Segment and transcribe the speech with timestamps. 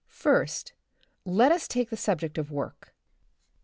[0.09, 0.73] First,
[1.25, 2.95] let us take the subject of work.